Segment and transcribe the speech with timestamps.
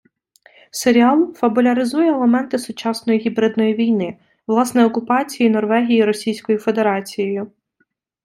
[0.71, 7.51] Серіал фабуляризує елементи сучасної гібридної війни— власне, окупації Норвегії Російською Федерацією.